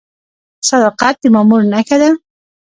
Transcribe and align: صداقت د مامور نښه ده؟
صداقت 0.69 1.15
د 1.21 1.23
مامور 1.33 1.61
نښه 1.71 1.97
ده؟ 2.01 2.09